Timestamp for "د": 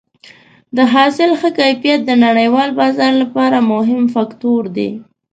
0.77-0.77, 2.05-2.11